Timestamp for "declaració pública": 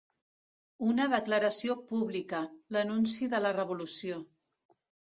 1.11-2.43